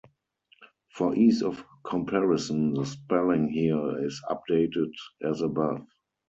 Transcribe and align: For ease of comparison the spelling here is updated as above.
For 0.95 1.15
ease 1.15 1.43
of 1.43 1.63
comparison 1.83 2.73
the 2.73 2.85
spelling 2.87 3.49
here 3.49 4.03
is 4.03 4.19
updated 4.31 4.89
as 5.21 5.41
above. 5.41 5.85